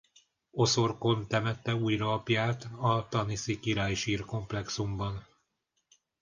Oszorkon 0.51 1.27
temette 1.27 1.75
újra 1.75 2.13
apját 2.13 2.63
a 2.79 3.07
taniszi 3.09 3.59
királysír-komplexumban. 3.59 5.27